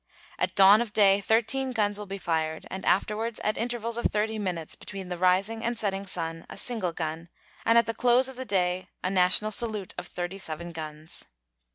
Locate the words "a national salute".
9.03-9.93